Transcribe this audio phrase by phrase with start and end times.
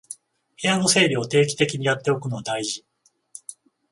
[0.59, 2.87] 部屋の整理を定期的にやっておくのは大事